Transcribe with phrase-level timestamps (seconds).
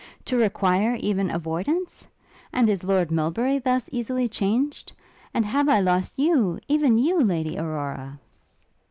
[0.25, 2.07] to require even avoidance?
[2.51, 4.91] And is Lord Melbury thus easily changed?
[5.31, 7.23] And have I lost you even you!
[7.23, 8.17] Lady Aurora?